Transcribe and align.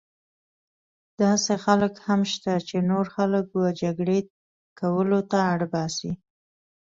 داسې 1.21 1.53
خلک 1.65 1.93
هم 2.07 2.21
شته 2.31 2.53
چې 2.67 2.77
نور 2.89 3.05
خلک 3.15 3.45
وه 3.51 3.69
جګړې 3.81 4.19
کولو 4.79 5.19
ته 5.31 5.37
اړ 5.53 5.59
باسي. 5.73 6.11